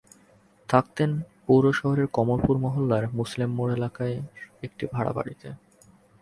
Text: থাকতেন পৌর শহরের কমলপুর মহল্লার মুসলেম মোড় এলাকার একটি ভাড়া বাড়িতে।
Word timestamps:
থাকতেন 0.69 1.11
পৌর 1.45 1.63
শহরের 1.73 2.07
কমলপুর 2.07 2.55
মহল্লার 2.57 3.03
মুসলেম 3.09 3.49
মোড় 3.51 3.71
এলাকার 3.75 4.09
একটি 4.63 4.83
ভাড়া 4.93 5.11
বাড়িতে। 5.13 5.47